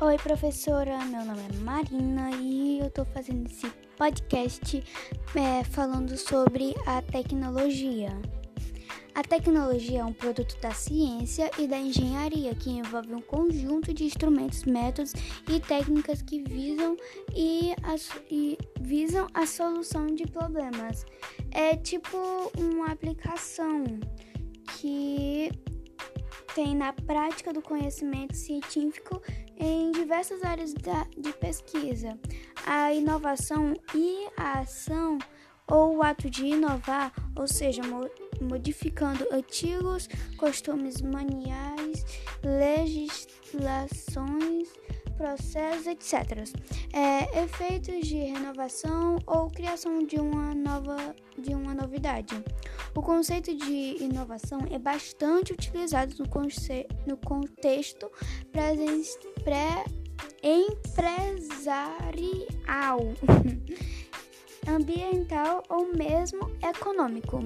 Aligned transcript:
Oi, 0.00 0.16
professora. 0.16 0.96
Meu 1.06 1.24
nome 1.24 1.40
é 1.52 1.56
Marina 1.56 2.30
e 2.40 2.78
eu 2.78 2.86
estou 2.86 3.04
fazendo 3.06 3.46
esse 3.50 3.66
podcast 3.96 4.80
é, 5.34 5.64
falando 5.64 6.16
sobre 6.16 6.72
a 6.86 7.02
tecnologia. 7.02 8.10
A 9.16 9.24
tecnologia 9.24 9.98
é 9.98 10.04
um 10.04 10.12
produto 10.12 10.56
da 10.60 10.70
ciência 10.72 11.50
e 11.58 11.66
da 11.66 11.76
engenharia 11.78 12.54
que 12.54 12.70
envolve 12.70 13.12
um 13.12 13.20
conjunto 13.22 13.92
de 13.92 14.04
instrumentos, 14.04 14.62
métodos 14.62 15.14
e 15.48 15.58
técnicas 15.58 16.22
que 16.22 16.44
visam, 16.48 16.96
e 17.34 17.74
a, 17.82 17.96
e 18.30 18.56
visam 18.80 19.26
a 19.34 19.46
solução 19.46 20.06
de 20.06 20.28
problemas. 20.28 21.04
É 21.50 21.74
tipo 21.74 22.16
uma 22.56 22.92
aplicação 22.92 23.82
tem 26.60 26.74
na 26.74 26.92
prática 26.92 27.52
do 27.52 27.62
conhecimento 27.62 28.34
científico 28.34 29.22
em 29.56 29.92
diversas 29.92 30.42
áreas 30.42 30.74
da, 30.74 31.06
de 31.16 31.32
pesquisa. 31.32 32.18
A 32.66 32.92
inovação 32.92 33.74
e 33.94 34.26
a 34.36 34.58
ação 34.58 35.18
ou 35.68 35.98
o 35.98 36.02
ato 36.02 36.28
de 36.28 36.46
inovar, 36.46 37.12
ou 37.38 37.46
seja, 37.46 37.80
mo 37.84 38.10
modificando 38.40 39.24
antigos 39.32 40.08
costumes 40.36 41.00
maniais, 41.00 42.04
legislações 42.42 44.68
processos, 45.18 45.86
etc. 45.86 46.46
É, 46.92 47.42
efeitos 47.42 48.06
de 48.06 48.16
renovação 48.16 49.16
ou 49.26 49.50
criação 49.50 49.98
de 50.06 50.16
uma 50.18 50.54
nova 50.54 50.96
de 51.36 51.54
uma 51.54 51.74
novidade. 51.74 52.34
O 52.96 53.02
conceito 53.02 53.54
de 53.54 54.02
inovação 54.02 54.60
é 54.70 54.78
bastante 54.78 55.52
utilizado 55.52 56.14
no, 56.18 56.28
conce, 56.28 56.86
no 57.06 57.16
contexto 57.16 58.10
presen- 58.52 59.02
pré 59.42 59.84
empresarial, 60.42 62.98
ambiental 64.68 65.62
ou 65.68 65.88
mesmo 65.96 66.50
econômico. 66.64 67.44